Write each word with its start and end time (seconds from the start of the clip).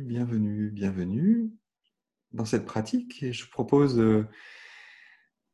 Bienvenue, 0.00 0.72
bienvenue 0.72 1.52
dans 2.32 2.44
cette 2.44 2.64
pratique. 2.64 3.22
Et 3.22 3.32
je 3.32 3.48
propose 3.48 4.00
euh, 4.00 4.26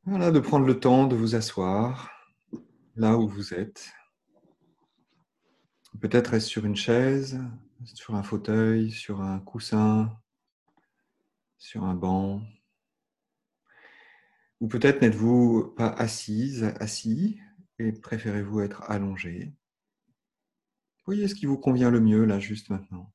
de 0.07 0.41
prendre 0.41 0.65
le 0.65 0.81
temps 0.81 1.07
de 1.07 1.15
vous 1.15 1.35
asseoir 1.35 2.11
là 2.97 3.19
où 3.19 3.29
vous 3.29 3.53
êtes. 3.53 3.93
Peut-être 6.01 6.33
est-ce 6.33 6.47
sur 6.47 6.65
une 6.65 6.75
chaise, 6.75 7.39
sur 7.85 8.15
un 8.15 8.23
fauteuil, 8.23 8.91
sur 8.91 9.21
un 9.21 9.41
coussin, 9.41 10.19
sur 11.59 11.85
un 11.85 11.95
banc. 11.95 12.41
Ou 14.61 14.69
peut-être 14.69 15.03
n'êtes-vous 15.03 15.75
pas 15.77 15.91
assise, 15.91 16.65
assis, 16.81 17.39
et 17.79 17.93
préférez-vous 17.93 18.61
être 18.61 18.91
allongé. 18.91 19.53
Voyez 21.05 21.29
ce 21.29 21.35
qui 21.35 21.45
vous 21.45 21.59
convient 21.59 21.91
le 21.91 22.01
mieux 22.01 22.25
là, 22.25 22.39
juste 22.39 22.71
maintenant. 22.71 23.13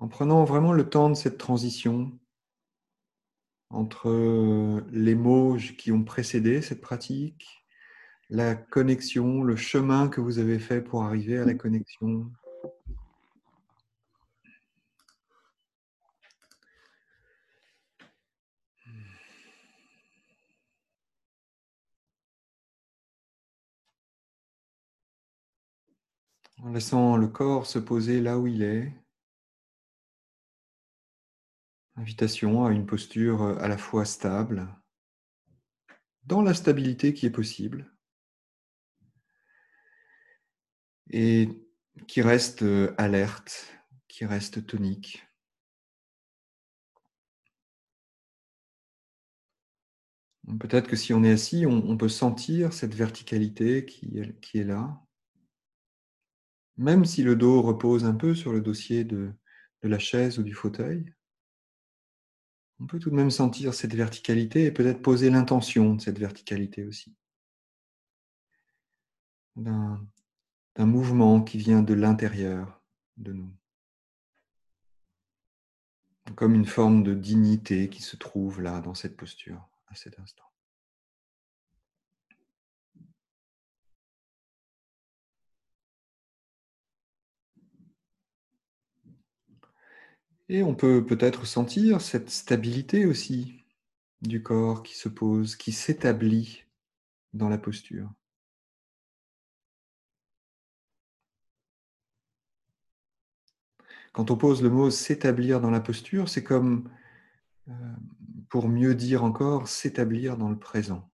En 0.00 0.08
prenant 0.08 0.44
vraiment 0.44 0.72
le 0.72 0.88
temps 0.88 1.10
de 1.10 1.14
cette 1.14 1.38
transition 1.38 2.10
entre 3.68 4.82
les 4.92 5.14
mots 5.14 5.56
qui 5.78 5.92
ont 5.92 6.04
précédé 6.04 6.62
cette 6.62 6.80
pratique, 6.80 7.46
la 8.30 8.54
connexion, 8.56 9.42
le 9.42 9.56
chemin 9.56 10.08
que 10.08 10.20
vous 10.20 10.38
avez 10.38 10.58
fait 10.58 10.80
pour 10.80 11.04
arriver 11.04 11.38
à 11.38 11.44
la 11.44 11.54
connexion. 11.54 12.30
En 26.62 26.72
laissant 26.72 27.16
le 27.16 27.28
corps 27.28 27.66
se 27.66 27.78
poser 27.78 28.20
là 28.20 28.38
où 28.38 28.46
il 28.46 28.62
est, 28.62 28.92
Invitation 32.00 32.64
à 32.64 32.72
une 32.72 32.86
posture 32.86 33.42
euh, 33.42 33.58
à 33.58 33.68
la 33.68 33.76
fois 33.76 34.06
stable, 34.06 34.74
dans 36.24 36.40
la 36.40 36.54
stabilité 36.54 37.12
qui 37.12 37.26
est 37.26 37.30
possible, 37.30 37.94
et 41.10 41.50
qui 42.08 42.22
reste 42.22 42.62
euh, 42.62 42.94
alerte, 42.96 43.76
qui 44.08 44.24
reste 44.24 44.66
tonique. 44.66 45.26
Peut-être 50.58 50.88
que 50.88 50.96
si 50.96 51.12
on 51.12 51.22
est 51.22 51.32
assis, 51.32 51.66
on, 51.66 51.98
peut 51.98 52.08
sentir 52.08 52.72
cette 52.72 52.94
verticalité 52.94 53.84
qui, 53.84 54.22
qui, 54.40 54.58
est 54.58 54.64
là. 54.64 55.02
Même 56.78 57.04
si 57.04 57.22
le 57.22 57.36
dos 57.36 57.60
repose 57.60 58.06
un 58.06 58.14
peu 58.14 58.34
sur 58.34 58.54
le 58.54 58.62
dossier 58.62 59.04
de 59.04 59.34
la 59.82 59.98
chaise 59.98 60.38
ou 60.38 60.42
du 60.42 60.54
fauteuil 60.54 61.04
on 62.80 62.86
peut 62.86 62.98
tout 62.98 63.10
de 63.10 63.14
même 63.14 63.30
sentir 63.30 63.74
cette 63.74 63.94
verticalité 63.94 64.64
et 64.64 64.72
peut-être 64.72 65.02
poser 65.02 65.30
l'intention 65.30 65.94
de 65.94 66.00
cette 66.00 66.18
verticalité 66.18 66.84
aussi. 66.84 67.14
D'un 69.56 70.06
mouvement 70.78 71.42
qui 71.42 71.58
vient 71.58 71.82
de 71.82 71.92
l'intérieur 71.92 72.82
de 73.18 73.32
nous. 73.34 73.52
Comme 76.36 76.54
une 76.54 76.64
forme 76.64 77.02
de 77.02 77.12
dignité 77.12 77.90
qui 77.90 78.02
se 78.02 78.16
trouve 78.16 78.62
là 78.62 78.80
dans 78.80 78.94
cette 78.94 79.16
posture 79.16 79.68
à 79.88 79.94
cet 79.94 80.18
instant. 80.18 80.49
Et 90.52 90.64
on 90.64 90.74
peut 90.74 91.06
peut-être 91.06 91.46
sentir 91.46 92.00
cette 92.00 92.28
stabilité 92.28 93.06
aussi 93.06 93.64
du 94.20 94.42
corps 94.42 94.82
qui 94.82 94.96
se 94.96 95.08
pose, 95.08 95.54
qui 95.54 95.70
s'établit 95.70 96.64
dans 97.32 97.48
la 97.48 97.56
posture. 97.56 98.12
Quand 104.12 104.32
on 104.32 104.36
pose 104.36 104.60
le 104.60 104.70
mot 104.70 104.90
s'établir 104.90 105.60
dans 105.60 105.70
la 105.70 105.78
posture, 105.78 106.28
c'est 106.28 106.42
comme, 106.42 106.90
euh, 107.68 107.94
pour 108.48 108.68
mieux 108.68 108.96
dire 108.96 109.22
encore, 109.22 109.68
s'établir 109.68 110.36
dans 110.36 110.48
le 110.48 110.58
présent. 110.58 111.12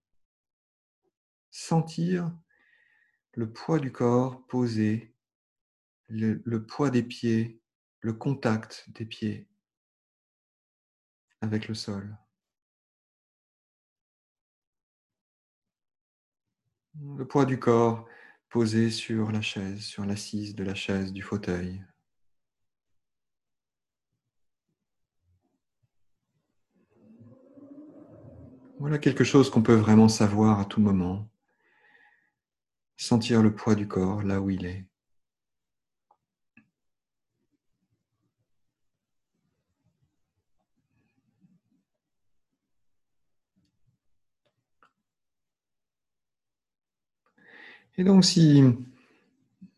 Sentir 1.51 2.35
le 3.35 3.53
poids 3.53 3.81
du 3.81 3.93
corps 3.93 4.47
posé, 4.47 5.15
le 6.09 6.65
poids 6.65 6.89
des 6.89 7.03
pieds 7.03 7.61
le 8.01 8.13
contact 8.15 8.85
des 8.89 9.05
pieds 9.05 9.49
avec 11.41 11.69
le 11.69 11.75
sol. 11.75 12.17
Le 17.17 17.27
poids 17.27 17.45
du 17.47 17.59
corps 17.59 18.07
posé 18.49 18.91
sur 18.91 19.31
la 19.33 19.41
chaise, 19.41 19.81
sur 19.81 20.05
l'assise 20.05 20.55
de 20.55 20.65
la 20.65 20.75
chaise, 20.75 21.13
du 21.13 21.23
fauteuil. 21.23 21.83
Voilà 28.79 28.99
quelque 28.99 29.23
chose 29.25 29.51
qu'on 29.51 29.63
peut 29.63 29.75
vraiment 29.75 30.09
savoir 30.09 30.61
à 30.61 30.65
tout 30.65 30.81
moment. 30.81 31.29
Sentir 32.99 33.43
le 33.43 33.55
poids 33.55 33.75
du 33.75 33.89
corps 33.89 34.23
là 34.23 34.41
où 34.41 34.51
il 34.51 34.67
est. 34.67 34.85
Et 47.99 48.05
donc, 48.05 48.25
si 48.25 48.63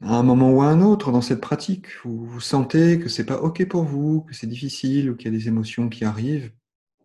à 0.01 0.17
un 0.17 0.23
moment 0.23 0.51
ou 0.53 0.62
à 0.62 0.69
un 0.69 0.81
autre 0.81 1.12
dans 1.12 1.21
cette 1.21 1.41
pratique, 1.41 1.87
vous, 2.05 2.25
vous 2.25 2.41
sentez 2.41 2.99
que 2.99 3.09
c'est 3.09 3.27
pas 3.27 3.41
OK 3.41 3.67
pour 3.69 3.84
vous, 3.84 4.23
que 4.23 4.34
c'est 4.34 4.47
difficile 4.47 5.11
ou 5.11 5.17
qu'il 5.17 5.33
y 5.33 5.34
a 5.34 5.39
des 5.39 5.49
émotions 5.49 5.89
qui 5.89 6.05
arrivent, 6.05 6.53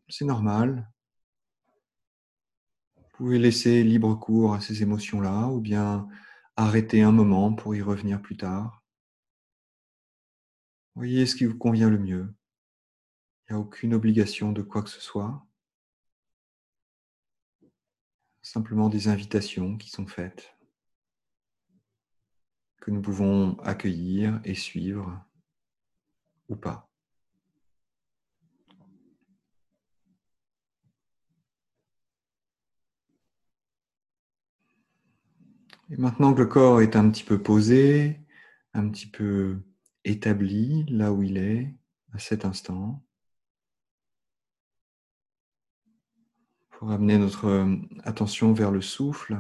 c'est 0.10 0.26
normal. 0.26 0.90
Vous 2.98 3.04
pouvez 3.14 3.40
laisser 3.40 3.84
libre 3.84 4.16
cours 4.16 4.54
à 4.56 4.62
ces 4.62 4.82
émotions-là 4.82 5.48
ou 5.48 5.60
bien 5.62 6.08
arrêter 6.56 7.02
un 7.04 7.12
moment 7.12 7.54
pour 7.54 7.76
y 7.76 7.82
revenir 7.82 8.22
plus 8.22 8.38
tard. 8.38 8.84
Voyez 10.96 11.26
ce 11.26 11.36
qui 11.36 11.46
vous 11.46 11.58
convient 11.58 11.90
le 11.90 12.00
mieux. 12.00 12.34
Il 13.50 13.54
n'y 13.54 13.58
a 13.58 13.60
aucune 13.60 13.94
obligation 13.94 14.52
de 14.52 14.62
quoi 14.62 14.84
que 14.84 14.90
ce 14.90 15.02
soit. 15.02 15.46
Simplement 18.42 18.90
des 18.90 19.08
invitations 19.08 19.78
qui 19.78 19.90
sont 19.90 20.06
faites 20.06 20.53
que 22.84 22.92
nous 22.92 23.02
pouvons 23.02 23.58
accueillir 23.60 24.42
et 24.44 24.56
suivre 24.56 25.26
ou 26.50 26.58
pas. 26.58 26.90
Et 35.90 35.96
maintenant 35.96 36.34
que 36.34 36.42
le 36.42 36.46
corps 36.46 36.82
est 36.82 36.98
un 36.98 37.10
petit 37.10 37.24
peu 37.24 37.42
posé, 37.42 38.20
un 38.74 38.90
petit 38.90 39.08
peu 39.08 39.62
établi 40.04 40.84
là 40.90 41.14
où 41.14 41.24
il 41.24 41.38
est 41.38 41.74
à 42.12 42.20
cet 42.20 42.44
instant, 42.44 43.02
pour 46.72 46.92
amener 46.92 47.18
notre 47.18 47.66
attention 48.04 48.52
vers 48.52 48.72
le 48.72 48.82
souffle, 48.82 49.40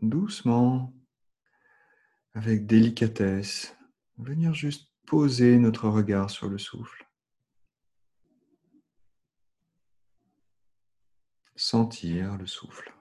doucement, 0.00 0.94
avec 2.34 2.66
délicatesse, 2.66 3.76
venir 4.18 4.54
juste 4.54 4.90
poser 5.06 5.58
notre 5.58 5.88
regard 5.88 6.30
sur 6.30 6.48
le 6.48 6.58
souffle. 6.58 7.08
Sentir 11.56 12.36
le 12.36 12.46
souffle. 12.46 12.97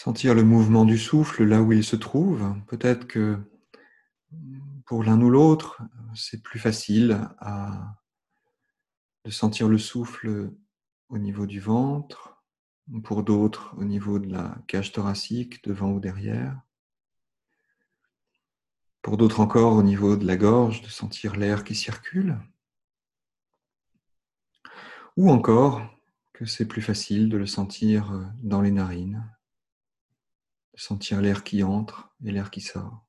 Sentir 0.00 0.32
le 0.32 0.44
mouvement 0.44 0.84
du 0.84 0.96
souffle 0.96 1.42
là 1.42 1.60
où 1.60 1.72
il 1.72 1.82
se 1.82 1.96
trouve. 1.96 2.54
Peut-être 2.68 3.08
que 3.08 3.36
pour 4.86 5.02
l'un 5.02 5.20
ou 5.20 5.28
l'autre, 5.28 5.82
c'est 6.14 6.40
plus 6.40 6.60
facile 6.60 7.28
de 9.24 9.30
sentir 9.32 9.68
le 9.68 9.76
souffle 9.76 10.52
au 11.08 11.18
niveau 11.18 11.46
du 11.46 11.58
ventre, 11.58 12.40
pour 13.02 13.24
d'autres 13.24 13.74
au 13.76 13.82
niveau 13.82 14.20
de 14.20 14.30
la 14.30 14.56
cage 14.68 14.92
thoracique, 14.92 15.64
devant 15.64 15.90
ou 15.90 15.98
derrière. 15.98 16.62
Pour 19.02 19.16
d'autres 19.16 19.40
encore 19.40 19.72
au 19.72 19.82
niveau 19.82 20.16
de 20.16 20.28
la 20.28 20.36
gorge, 20.36 20.80
de 20.80 20.88
sentir 20.88 21.34
l'air 21.34 21.64
qui 21.64 21.74
circule. 21.74 22.38
Ou 25.16 25.28
encore 25.28 25.82
que 26.34 26.46
c'est 26.46 26.68
plus 26.68 26.82
facile 26.82 27.28
de 27.28 27.36
le 27.36 27.46
sentir 27.46 28.32
dans 28.44 28.60
les 28.60 28.70
narines, 28.70 29.28
sentir 30.78 31.20
l'air 31.20 31.42
qui 31.42 31.62
entre 31.64 32.10
et 32.24 32.30
l'air 32.30 32.50
qui 32.50 32.60
sort. 32.60 33.04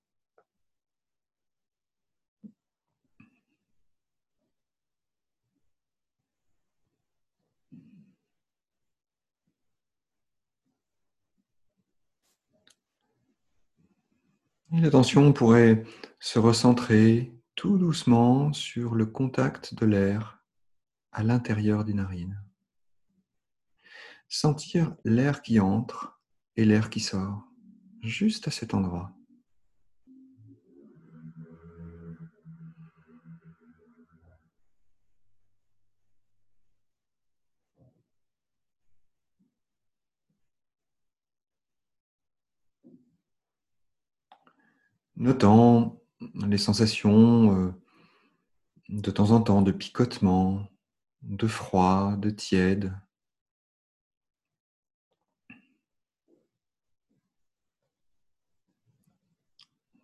l'attention 14.72 15.34
pourrait 15.34 15.84
se 16.20 16.38
recentrer 16.38 17.34
tout 17.56 17.78
doucement 17.78 18.54
sur 18.54 18.96
le 18.96 19.08
contact 19.08 19.74
de 19.74 19.86
l'air 19.86 20.44
à 21.12 21.24
l'intérieur 21.24 21.84
des 21.84 21.94
narines. 21.94 22.40
Sentir 24.28 24.96
l'air 25.04 25.42
qui 25.42 25.60
entre 25.60 26.22
et 26.56 26.66
l'air 26.66 26.92
qui 26.92 27.00
sort, 27.00 27.49
juste 28.02 28.48
à 28.48 28.52
cet 28.52 28.74
endroit. 28.74 29.12
Notant 45.16 46.02
les 46.48 46.58
sensations 46.58 47.54
euh, 47.54 47.74
de 48.88 49.12
temps 49.12 49.32
en 49.32 49.42
temps 49.42 49.62
de 49.62 49.72
picotement, 49.72 50.66
de 51.22 51.46
froid, 51.46 52.16
de 52.16 52.30
tiède. 52.30 52.94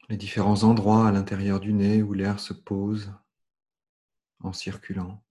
Les 0.07 0.17
différents 0.17 0.63
endroits 0.63 1.07
à 1.07 1.11
l'intérieur 1.11 1.59
du 1.59 1.73
nez 1.73 2.03
où 2.03 2.13
l'air 2.13 2.39
se 2.39 2.53
pose 2.53 3.11
en 4.39 4.53
circulant. 4.53 5.23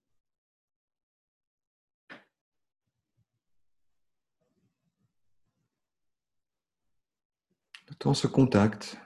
Notant 7.89 8.15
ce 8.15 8.27
contact 8.27 8.99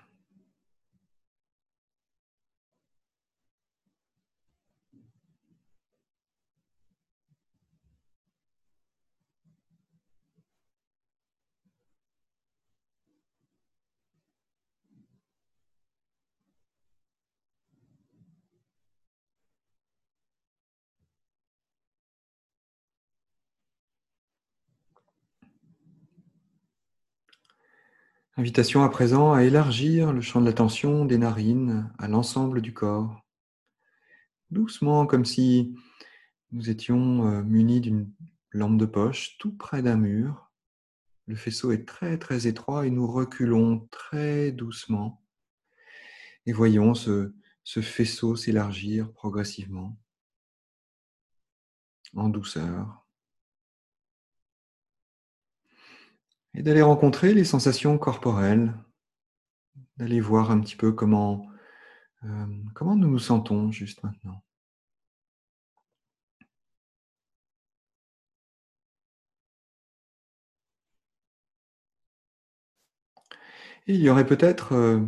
Invitation 28.39 28.85
à 28.85 28.89
présent 28.89 29.33
à 29.33 29.43
élargir 29.43 30.13
le 30.13 30.21
champ 30.21 30.41
de 30.41 30.47
l'attention 30.47 31.05
des 31.05 31.19
narines 31.19 31.93
à 31.99 32.07
l'ensemble 32.07 32.63
du 32.63 32.73
corps. 32.73 33.21
Doucement, 34.53 35.09
comme 35.09 35.25
si 35.25 35.75
nous 36.53 36.71
étions 36.71 37.27
euh, 37.27 37.43
munis 37.43 37.81
d'une 37.81 38.13
lampe 38.53 38.79
de 38.79 38.87
poche 38.87 39.39
tout 39.39 39.57
près 39.57 39.83
d'un 39.83 39.97
mur. 39.97 40.53
Le 41.27 41.35
faisceau 41.35 41.73
est 41.73 41.85
très 41.85 42.17
très 42.17 42.47
étroit 42.47 42.87
et 42.87 42.91
nous 42.91 43.09
reculons 43.09 43.89
très 43.91 44.53
doucement. 44.53 45.21
Et 46.47 46.53
voyons 46.53 46.95
ce, 46.95 47.35
ce 47.65 47.81
faisceau 47.83 48.37
s'élargir 48.37 49.13
progressivement, 49.15 49.99
en 52.15 52.29
douceur. 52.29 53.08
Et 56.59 56.63
d'aller 56.63 56.83
rencontrer 56.83 57.35
les 57.35 57.45
sensations 57.45 57.99
corporelles, 57.99 58.75
d'aller 59.97 60.21
voir 60.21 60.51
un 60.51 60.59
petit 60.61 60.75
peu 60.75 60.91
comment, 60.91 61.47
euh, 62.25 62.47
comment 62.75 62.97
nous 62.97 63.09
nous 63.09 63.21
sentons 63.21 63.71
juste 63.71 64.03
maintenant. 64.03 64.43
Et 73.87 73.95
il 73.95 74.01
y 74.01 74.11
aurait 74.11 74.27
peut-être 74.27 74.73
euh, 74.75 75.01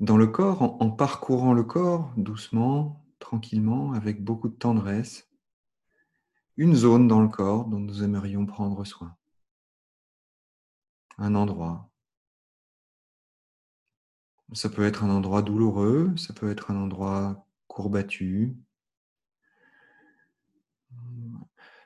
dans 0.00 0.16
le 0.16 0.26
corps, 0.26 0.62
en, 0.62 0.90
parcourant 0.90 1.52
le 1.52 1.62
corps 1.62 2.10
doucement, 2.16 3.04
tranquillement, 3.18 3.92
avec 3.92 4.24
beaucoup 4.24 4.48
de 4.48 4.56
tendresse, 4.56 5.28
une 6.56 6.74
zone 6.74 7.06
dans 7.06 7.20
le 7.20 7.28
corps 7.28 7.66
dont 7.66 7.80
nous 7.80 8.02
aimerions 8.02 8.46
prendre 8.46 8.82
soin 8.86 9.14
un 11.18 11.34
endroit. 11.34 11.90
Ça 14.52 14.68
peut 14.68 14.84
être 14.84 15.02
un 15.04 15.10
endroit 15.10 15.42
douloureux, 15.42 16.16
ça 16.16 16.32
peut 16.32 16.50
être 16.50 16.70
un 16.70 16.76
endroit 16.76 17.46
courbattu. 17.66 18.56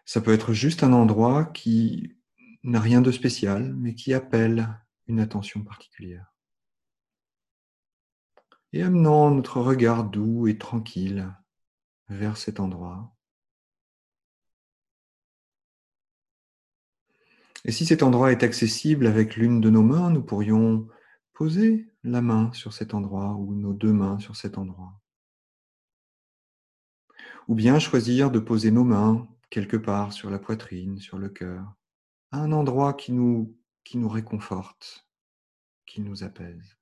Ça 0.04 0.20
peut 0.20 0.32
être 0.32 0.52
juste 0.52 0.82
un 0.82 0.92
endroit 0.92 1.46
qui 1.46 2.16
n'a 2.62 2.80
rien 2.80 3.00
de 3.00 3.12
spécial, 3.12 3.74
mais 3.74 3.94
qui 3.94 4.12
appelle 4.12 4.68
une 5.06 5.20
attention 5.20 5.62
particulière. 5.64 6.34
Et 8.72 8.82
amenant 8.82 9.30
notre 9.30 9.60
regard 9.60 10.04
doux 10.04 10.46
et 10.46 10.58
tranquille 10.58 11.32
vers 12.08 12.36
cet 12.36 12.60
endroit, 12.60 13.16
Et 17.64 17.72
si 17.72 17.84
cet 17.84 18.02
endroit 18.02 18.32
est 18.32 18.42
accessible 18.42 19.06
avec 19.06 19.36
l'une 19.36 19.60
de 19.60 19.70
nos 19.70 19.82
mains, 19.82 20.10
nous 20.10 20.22
pourrions 20.22 20.88
poser 21.34 21.90
la 22.02 22.22
main 22.22 22.52
sur 22.52 22.72
cet 22.72 22.94
endroit 22.94 23.34
ou 23.34 23.54
nos 23.54 23.72
deux 23.72 23.92
mains 23.92 24.18
sur 24.18 24.36
cet 24.36 24.56
endroit. 24.56 25.00
Ou 27.48 27.54
bien 27.54 27.78
choisir 27.78 28.30
de 28.30 28.38
poser 28.38 28.70
nos 28.70 28.84
mains 28.84 29.28
quelque 29.50 29.76
part 29.76 30.12
sur 30.12 30.30
la 30.30 30.38
poitrine, 30.38 30.98
sur 30.98 31.18
le 31.18 31.28
cœur, 31.28 31.74
un 32.32 32.52
endroit 32.52 32.94
qui 32.94 33.12
nous, 33.12 33.56
qui 33.84 33.98
nous 33.98 34.08
réconforte, 34.08 35.06
qui 35.84 36.00
nous 36.00 36.22
apaise. 36.22 36.79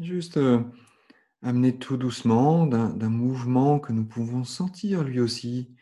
Juste 0.00 0.36
euh, 0.36 0.62
amener 1.42 1.76
tout 1.76 1.96
doucement 1.96 2.66
d'un 2.66 3.08
mouvement 3.08 3.80
que 3.80 3.92
nous 3.92 4.06
pouvons 4.06 4.44
sentir 4.44 5.02
lui 5.02 5.18
aussi, 5.18 5.74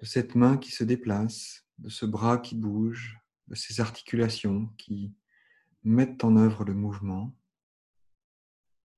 de 0.00 0.04
cette 0.04 0.34
main 0.34 0.58
qui 0.58 0.72
se 0.72 0.84
déplace, 0.84 1.64
de 1.78 1.88
ce 1.88 2.04
bras 2.04 2.36
qui 2.36 2.54
bouge, 2.54 3.18
de 3.48 3.54
ces 3.54 3.80
articulations 3.80 4.66
qui 4.76 5.14
mettent 5.84 6.22
en 6.22 6.36
œuvre 6.36 6.64
le 6.64 6.74
mouvement. 6.74 7.34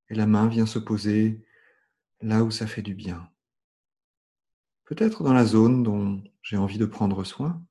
Et 0.09 0.17
la 0.17 0.27
main 0.27 0.49
vient 0.49 0.67
se 0.67 0.81
poser 0.81 1.45
là 2.21 2.43
où 2.43 2.50
ça 2.50 2.67
fait 2.67 2.83
du 2.83 2.95
bien. 2.95 3.31
Peut-être 4.87 5.23
dans 5.23 5.35
la 5.35 5.45
zone 5.45 5.85
dont 5.85 6.25
j'ai 6.43 6.57
envie 6.57 6.79
de 6.79 6.87
prendre 6.87 7.23
soin. 7.23 7.62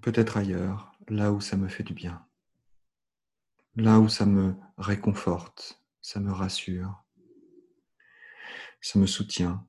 Peut-être 0.00 0.36
ailleurs, 0.36 0.92
là 1.08 1.32
où 1.32 1.40
ça 1.40 1.56
me 1.56 1.66
fait 1.66 1.82
du 1.82 1.94
bien 1.94 2.27
là 3.78 4.00
où 4.00 4.08
ça 4.08 4.26
me 4.26 4.56
réconforte, 4.76 5.80
ça 6.02 6.18
me 6.18 6.32
rassure, 6.32 7.04
ça 8.80 8.98
me 8.98 9.06
soutient. 9.06 9.64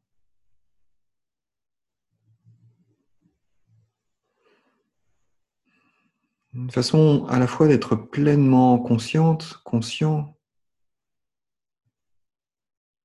Une 6.53 6.71
façon 6.71 7.27
à 7.27 7.37
la 7.37 7.45
fois 7.45 7.67
d'être 7.67 7.95
pleinement 7.95 8.79
consciente, 8.79 9.61
conscient, 9.63 10.35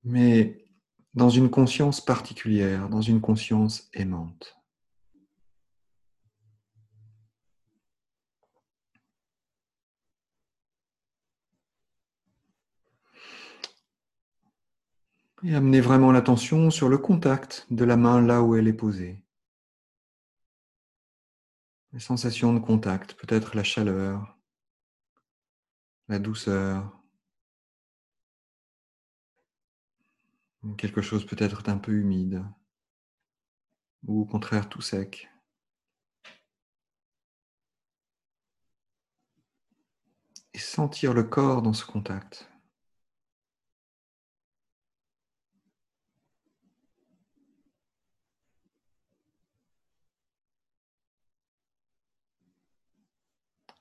mais 0.04 0.64
dans 1.12 1.28
une 1.28 1.50
conscience 1.50 2.00
particulière, 2.00 2.88
dans 2.88 3.02
une 3.02 3.20
conscience 3.20 3.90
aimante. 3.92 4.56
Et 15.46 15.54
amenez 15.54 15.82
vraiment 15.82 16.10
l'attention 16.10 16.70
sur 16.70 16.88
le 16.88 16.96
contact 16.96 17.66
de 17.70 17.84
la 17.84 17.98
main 17.98 18.22
là 18.22 18.40
où 18.40 18.56
elle 18.56 18.66
est 18.66 18.72
posée. 18.72 19.22
Les 21.92 22.00
sensations 22.00 22.54
de 22.54 22.58
contact, 22.60 23.12
peut-être 23.12 23.54
la 23.54 23.62
chaleur, 23.62 24.38
la 26.08 26.18
douceur, 26.18 26.98
quelque 30.78 31.02
chose 31.02 31.26
peut-être 31.26 31.62
d'un 31.62 31.76
peu 31.76 31.92
humide, 31.92 32.42
ou 34.06 34.22
au 34.22 34.24
contraire 34.24 34.70
tout 34.70 34.80
sec. 34.80 35.28
Et 40.54 40.58
sentir 40.58 41.12
le 41.12 41.24
corps 41.24 41.60
dans 41.60 41.74
ce 41.74 41.84
contact. 41.84 42.48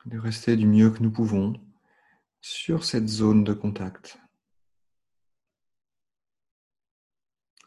De 0.05 0.17
rester 0.17 0.55
du 0.55 0.65
mieux 0.65 0.89
que 0.89 1.01
nous 1.01 1.11
pouvons 1.11 1.53
sur 2.41 2.83
cette 2.83 3.07
zone 3.07 3.43
de 3.43 3.53
contact. 3.53 4.19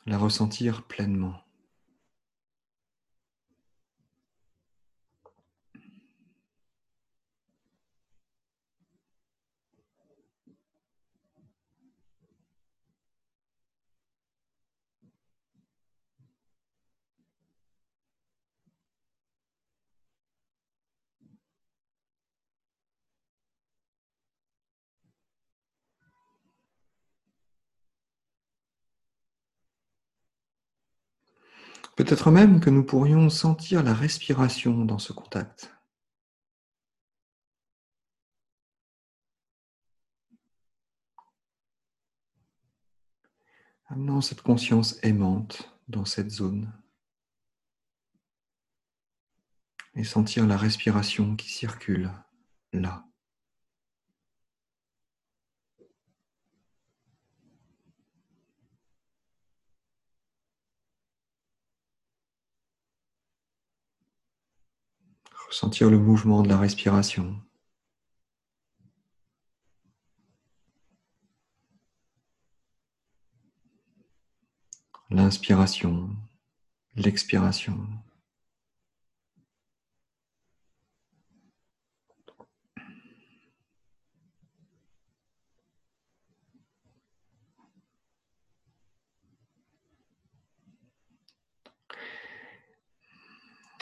La 0.04 0.18
ressentir 0.18 0.86
pleinement. 0.86 1.45
Peut-être 31.96 32.30
même 32.30 32.60
que 32.60 32.68
nous 32.68 32.84
pourrions 32.84 33.30
sentir 33.30 33.82
la 33.82 33.94
respiration 33.94 34.84
dans 34.84 34.98
ce 34.98 35.14
contact. 35.14 35.74
Amenant 43.86 44.20
cette 44.20 44.42
conscience 44.42 44.98
aimante 45.02 45.74
dans 45.88 46.04
cette 46.04 46.30
zone. 46.30 46.70
Et 49.94 50.04
sentir 50.04 50.46
la 50.46 50.58
respiration 50.58 51.34
qui 51.34 51.48
circule 51.48 52.12
là. 52.74 53.06
Ressentir 65.48 65.90
le 65.90 65.98
mouvement 65.98 66.42
de 66.42 66.48
la 66.48 66.58
respiration. 66.58 67.40
L'inspiration, 75.08 76.10
l'expiration. 76.96 77.88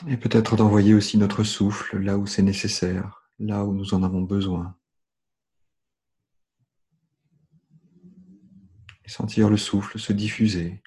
Et 0.07 0.17
peut-être 0.17 0.55
d'envoyer 0.55 0.93
aussi 0.93 1.17
notre 1.17 1.43
souffle 1.43 1.97
là 1.97 2.17
où 2.17 2.27
c'est 2.27 2.43
nécessaire, 2.43 3.23
là 3.39 3.65
où 3.65 3.73
nous 3.73 3.95
en 3.95 4.03
avons 4.03 4.21
besoin. 4.21 4.75
Et 9.03 9.09
sentir 9.09 9.49
le 9.49 9.57
souffle 9.57 9.97
se 9.97 10.13
diffuser. 10.13 10.83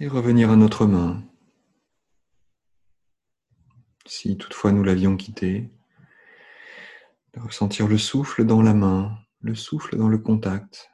Et 0.00 0.08
revenir 0.08 0.50
à 0.50 0.56
notre 0.56 0.86
main. 0.86 1.22
Si 4.06 4.38
toutefois 4.38 4.72
nous 4.72 4.82
l'avions 4.82 5.16
quittée, 5.16 5.70
de 7.34 7.40
ressentir 7.40 7.86
le 7.86 7.98
souffle 7.98 8.44
dans 8.46 8.62
la 8.62 8.72
main, 8.72 9.18
le 9.40 9.54
souffle 9.54 9.96
dans 9.96 10.08
le 10.08 10.18
contact. 10.18 10.89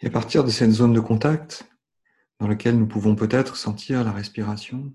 Et 0.00 0.06
à 0.06 0.10
partir 0.10 0.44
de 0.44 0.50
cette 0.50 0.70
zone 0.70 0.92
de 0.92 1.00
contact, 1.00 1.68
dans 2.38 2.48
laquelle 2.48 2.78
nous 2.78 2.86
pouvons 2.86 3.14
peut-être 3.14 3.56
sentir 3.56 4.04
la 4.04 4.12
respiration, 4.12 4.92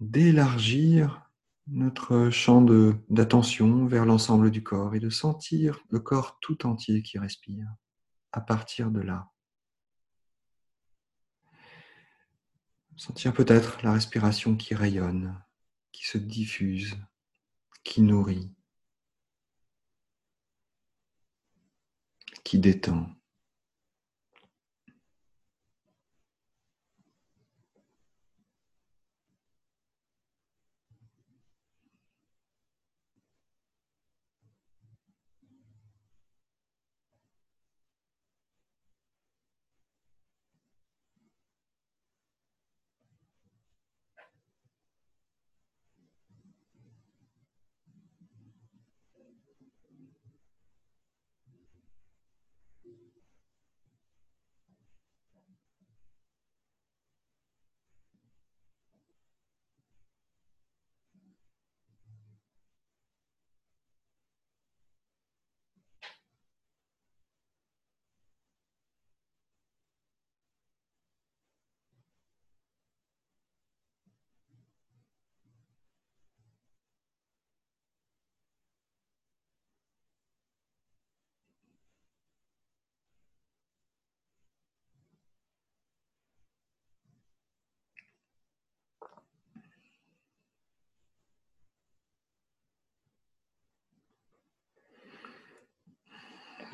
d'élargir 0.00 1.30
notre 1.66 2.30
champ 2.30 2.60
d'attention 3.08 3.86
vers 3.86 4.04
l'ensemble 4.04 4.50
du 4.50 4.62
corps 4.62 4.94
et 4.94 5.00
de 5.00 5.10
sentir 5.10 5.80
le 5.88 6.00
corps 6.00 6.38
tout 6.40 6.66
entier 6.66 7.02
qui 7.02 7.18
respire 7.18 7.66
à 8.32 8.40
partir 8.40 8.90
de 8.90 9.00
là. 9.00 9.30
Sentir 12.96 13.32
peut-être 13.32 13.82
la 13.82 13.92
respiration 13.92 14.56
qui 14.56 14.74
rayonne, 14.74 15.42
qui 15.90 16.06
se 16.06 16.18
diffuse, 16.18 16.96
qui 17.82 18.02
nourrit, 18.02 18.52
qui 22.44 22.58
détend. 22.58 23.08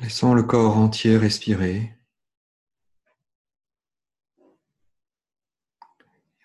Laissons 0.01 0.33
le 0.33 0.41
corps 0.41 0.77
entier 0.77 1.15
respirer. 1.15 1.95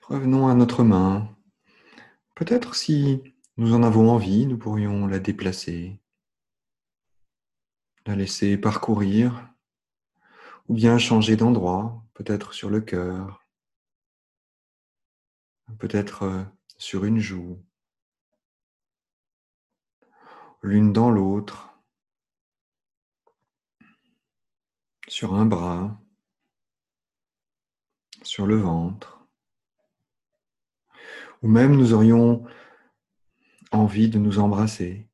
Revenons 0.03 0.47
à 0.47 0.55
notre 0.55 0.85
main. 0.85 1.35
Peut-être 2.35 2.75
si 2.75 3.23
nous 3.57 3.73
en 3.73 3.83
avons 3.83 4.11
envie, 4.11 4.45
nous 4.45 4.59
pourrions 4.59 5.07
la 5.07 5.21
déplacer, 5.21 5.99
la 8.05 8.15
laisser 8.15 8.59
parcourir, 8.59 9.49
ou 10.69 10.75
bien 10.75 10.99
changer 10.99 11.37
d'endroit, 11.37 12.05
peut-être 12.13 12.53
sur 12.53 12.69
le 12.69 12.83
cœur, 12.83 13.43
peut-être 15.79 16.25
euh, 16.25 16.45
sur 16.77 17.07
une 17.07 17.21
joue, 17.21 17.59
l'une 20.61 20.93
dans 20.93 21.11
l'autre, 21.11 21.76
sur 25.09 25.35
un 25.35 25.47
bras, 25.47 26.01
sur 28.23 28.47
le 28.47 28.57
ventre. 28.57 29.27
Ou 31.43 31.49
même 31.49 31.77
nous 31.77 31.93
aurions 31.93 32.45
envie 33.71 34.09
de 34.09 34.19
nous 34.19 34.39
embrasser, 34.39 35.09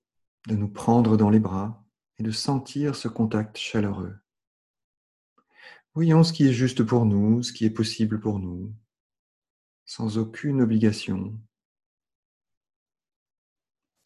de 0.46 0.56
nous 0.56 0.68
prendre 0.68 1.16
dans 1.16 1.30
les 1.30 1.40
bras 1.40 1.84
et 2.18 2.22
de 2.22 2.30
sentir 2.30 2.94
ce 2.94 3.08
contact 3.08 3.56
chaleureux. 3.58 4.16
Voyons 5.94 6.22
ce 6.22 6.32
qui 6.32 6.48
est 6.48 6.52
juste 6.52 6.82
pour 6.82 7.04
nous, 7.04 7.42
ce 7.42 7.52
qui 7.52 7.66
est 7.66 7.70
possible 7.70 8.18
pour 8.18 8.38
nous, 8.38 8.74
sans 9.84 10.16
aucune 10.16 10.62
obligation, 10.62 11.38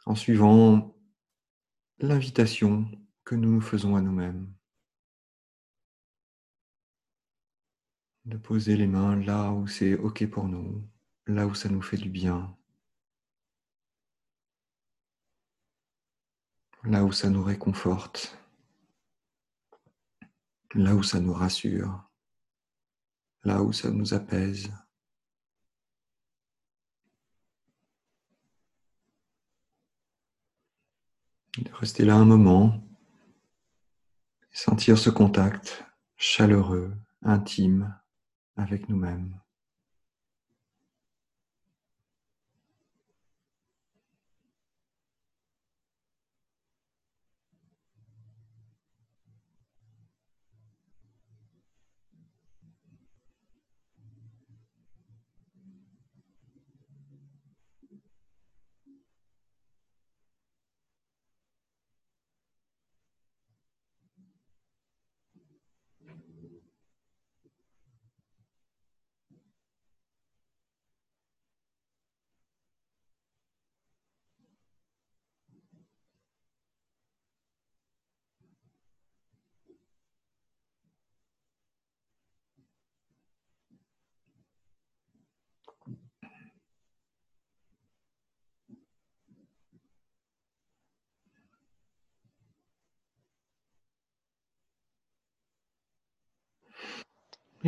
en 0.04 0.16
suivant 0.16 0.96
l'invitation 1.98 2.90
que 3.24 3.34
nous 3.34 3.50
nous 3.50 3.60
faisons 3.60 3.94
à 3.94 4.00
nous-mêmes. 4.00 4.52
De 8.26 8.36
poser 8.36 8.76
les 8.76 8.86
mains 8.86 9.16
là 9.16 9.52
où 9.52 9.66
c'est 9.66 9.94
OK 9.94 10.28
pour 10.28 10.48
nous, 10.48 10.82
là 11.26 11.46
où 11.46 11.54
ça 11.54 11.68
nous 11.68 11.80
fait 11.80 11.96
du 11.96 12.10
bien. 12.10 12.56
Là 16.82 17.04
où 17.04 17.12
ça 17.12 17.30
nous 17.30 17.42
réconforte. 17.42 18.36
Là 20.74 20.94
où 20.94 21.02
ça 21.02 21.20
nous 21.20 21.32
rassure. 21.32 22.10
Là 23.44 23.62
où 23.62 23.72
ça 23.72 23.90
nous 23.90 24.12
apaise. 24.12 24.70
De 31.58 31.72
rester 31.72 32.04
là 32.04 32.16
un 32.16 32.24
moment 32.24 32.82
sentir 34.50 34.96
ce 34.96 35.10
contact 35.10 35.84
chaleureux, 36.16 36.94
intime 37.22 37.94
avec 38.56 38.88
nous-mêmes. 38.88 39.34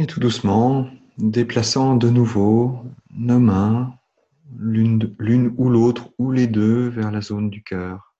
Et 0.00 0.06
tout 0.06 0.20
doucement, 0.20 0.88
déplaçant 1.16 1.96
de 1.96 2.08
nouveau 2.08 2.84
nos 3.10 3.40
mains, 3.40 3.98
l'une 4.56 5.52
ou 5.58 5.68
l'autre 5.68 6.12
ou 6.18 6.30
les 6.30 6.46
deux 6.46 6.88
vers 6.88 7.10
la 7.10 7.20
zone 7.20 7.50
du 7.50 7.64
cœur. 7.64 8.14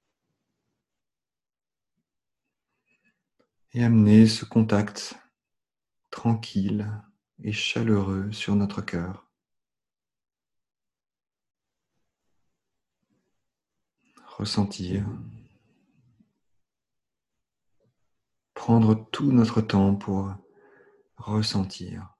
Et 3.75 3.85
amener 3.85 4.27
ce 4.27 4.45
contact 4.45 5.21
tranquille 6.11 6.91
et 7.45 7.53
chaleureux 7.53 8.33
sur 8.33 8.57
notre 8.57 8.83
cœur. 8.83 9.29
Ressentir. 14.27 15.07
Prendre 18.55 18.97
tout 19.12 19.31
notre 19.31 19.61
temps 19.61 19.95
pour 19.95 20.35
ressentir. 21.18 22.17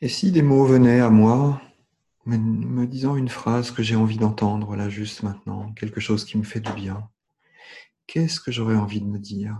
Et 0.00 0.08
si 0.08 0.30
des 0.30 0.42
mots 0.42 0.64
venaient 0.64 1.00
à 1.00 1.10
moi, 1.10 1.60
me, 2.24 2.86
disant 2.86 3.16
une 3.16 3.28
phrase 3.28 3.72
que 3.72 3.82
j'ai 3.82 3.96
envie 3.96 4.18
d'entendre 4.18 4.76
là 4.76 4.88
juste 4.88 5.22
maintenant, 5.22 5.72
quelque 5.72 6.00
chose 6.00 6.24
qui 6.24 6.38
me 6.38 6.44
fait 6.44 6.60
du 6.60 6.72
bien, 6.72 7.10
qu'est-ce 8.06 8.38
que 8.38 8.52
j'aurais 8.52 8.76
envie 8.76 9.00
de 9.00 9.06
me 9.06 9.18
dire? 9.18 9.58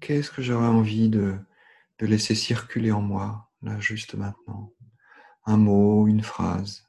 Qu'est-ce 0.00 0.30
que 0.30 0.42
j'aurais 0.42 0.66
envie 0.66 1.08
de, 1.08 1.38
de 2.00 2.06
laisser 2.06 2.34
circuler 2.34 2.90
en 2.90 3.00
moi 3.00 3.48
là 3.62 3.78
juste 3.78 4.14
maintenant? 4.14 4.72
Un 5.46 5.56
mot, 5.56 6.08
une 6.08 6.22
phrase. 6.22 6.84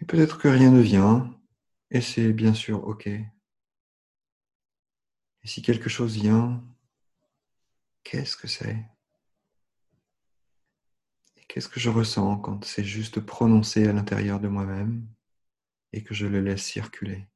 Et 0.00 0.04
peut-être 0.04 0.38
que 0.38 0.48
rien 0.48 0.70
ne 0.70 0.80
vient, 0.80 1.34
et 1.90 2.02
c'est 2.02 2.32
bien 2.32 2.52
sûr 2.52 2.86
OK. 2.86 3.06
Et 3.06 3.26
si 5.44 5.62
quelque 5.62 5.88
chose 5.88 6.14
vient, 6.14 6.62
Qu'est-ce 8.04 8.36
que 8.36 8.46
c'est? 8.46 8.84
Et 11.36 11.44
qu'est-ce 11.48 11.68
que 11.68 11.80
je 11.80 11.90
ressens 11.90 12.38
quand 12.38 12.64
c'est 12.64 12.84
juste 12.84 13.20
prononcé 13.20 13.86
à 13.88 13.92
l'intérieur 13.92 14.40
de 14.40 14.48
moi-même 14.48 15.06
et 15.92 16.04
que 16.04 16.14
je 16.14 16.26
le 16.26 16.40
laisse 16.40 16.64
circuler? 16.64 17.26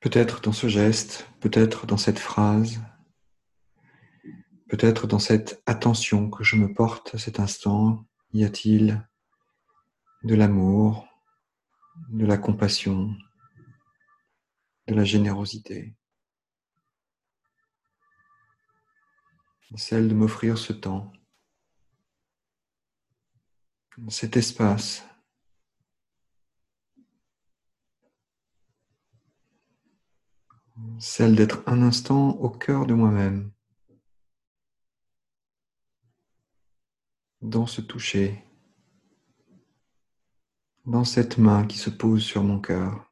Peut-être 0.00 0.40
dans 0.40 0.52
ce 0.52 0.66
geste, 0.66 1.28
peut-être 1.40 1.86
dans 1.86 1.98
cette 1.98 2.18
phrase, 2.18 2.80
peut-être 4.70 5.06
dans 5.06 5.18
cette 5.18 5.62
attention 5.66 6.30
que 6.30 6.42
je 6.42 6.56
me 6.56 6.72
porte 6.72 7.14
à 7.14 7.18
cet 7.18 7.38
instant, 7.38 8.06
y 8.32 8.44
a-t-il 8.44 9.06
de 10.22 10.34
l'amour, 10.34 11.06
de 12.08 12.24
la 12.24 12.38
compassion, 12.38 13.14
de 14.88 14.94
la 14.94 15.04
générosité? 15.04 15.94
Celle 19.76 20.08
de 20.08 20.14
m'offrir 20.14 20.56
ce 20.56 20.72
temps, 20.72 21.12
cet 24.08 24.38
espace 24.38 25.04
celle 30.98 31.34
d'être 31.34 31.62
un 31.66 31.82
instant 31.82 32.30
au 32.30 32.50
cœur 32.50 32.86
de 32.86 32.94
moi-même, 32.94 33.50
dans 37.42 37.66
ce 37.66 37.80
toucher, 37.80 38.44
dans 40.86 41.04
cette 41.04 41.38
main 41.38 41.66
qui 41.66 41.78
se 41.78 41.90
pose 41.90 42.22
sur 42.22 42.42
mon 42.44 42.60
cœur. 42.60 43.09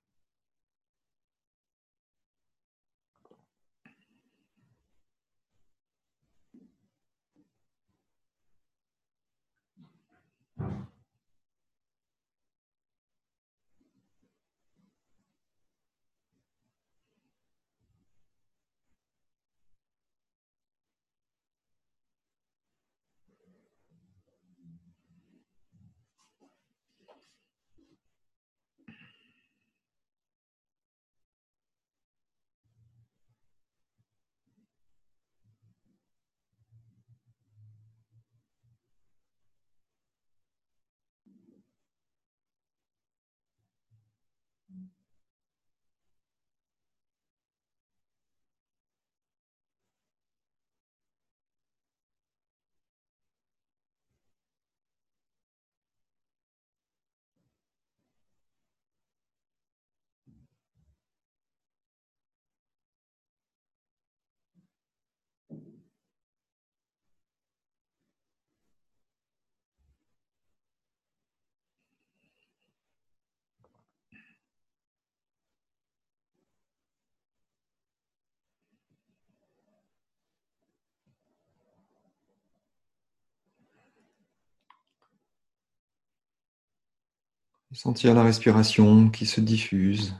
Sentir 87.73 88.15
la 88.15 88.23
respiration 88.23 89.11
qui 89.11 89.27
se 89.27 89.43
diffuse, 89.43 90.17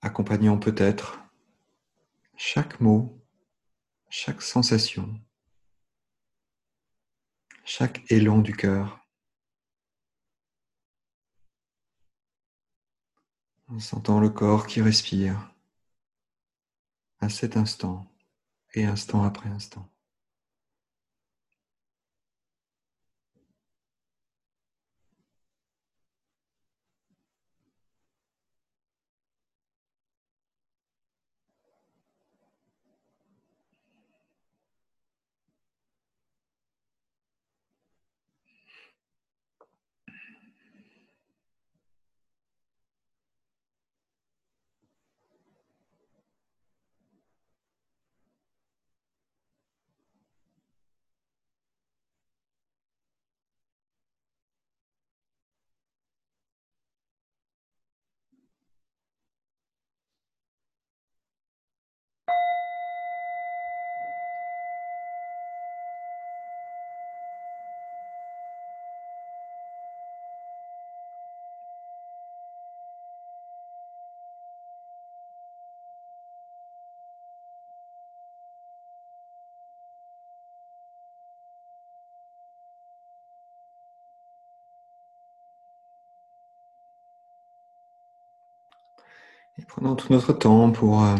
accompagnant 0.00 0.58
peut-être 0.58 1.20
chaque 2.36 2.80
mot, 2.80 3.22
chaque 4.08 4.40
sensation, 4.40 5.20
chaque 7.64 8.10
élan 8.10 8.38
du 8.38 8.56
cœur. 8.56 9.06
En 13.68 13.80
sentant 13.80 14.18
le 14.18 14.30
corps 14.30 14.66
qui 14.66 14.80
respire 14.80 15.54
à 17.20 17.28
cet 17.28 17.58
instant 17.58 18.10
et 18.72 18.86
instant 18.86 19.24
après 19.24 19.50
instant. 19.50 19.93
Et 89.58 89.64
prenons 89.64 89.94
tout 89.94 90.12
notre 90.12 90.32
temps 90.32 90.72
pour 90.72 91.04
euh, 91.04 91.16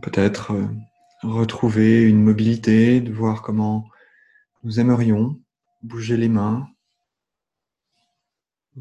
peut-être 0.00 0.52
euh, 0.52 0.68
retrouver 1.22 2.02
une 2.02 2.22
mobilité, 2.22 3.00
de 3.00 3.12
voir 3.12 3.42
comment 3.42 3.88
nous 4.62 4.78
aimerions 4.78 5.40
bouger 5.82 6.16
les 6.16 6.28
mains, 6.28 6.68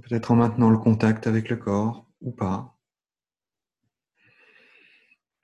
peut-être 0.01 0.32
en 0.32 0.36
maintenant 0.36 0.69
le 0.69 0.78
contact 0.78 1.25
avec 1.25 1.49
le 1.49 1.56
corps 1.56 2.06
ou 2.21 2.32
pas. 2.32 2.78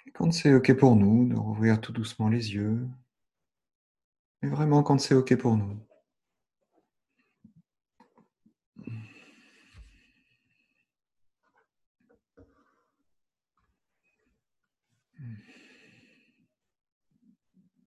Et 0.06 0.12
quand 0.12 0.32
c'est 0.32 0.54
OK 0.54 0.74
pour 0.74 0.96
nous, 0.96 1.28
de 1.28 1.36
rouvrir 1.36 1.82
tout 1.82 1.92
doucement 1.92 2.30
les 2.30 2.54
yeux, 2.54 2.88
mais 4.42 4.50
vraiment 4.50 4.84
quand 4.84 5.00
c'est 5.00 5.16
OK 5.16 5.36
pour 5.38 5.58
nous. 5.58 5.80